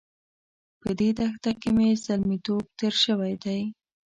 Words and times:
په 0.81 0.89
دې 0.99 1.09
دښته 1.17 1.51
کې 1.61 1.69
مې 1.75 1.89
زلميتوب 2.05 2.63
تېر 2.77 2.93
شوی 3.03 3.33
دی. 3.43 3.61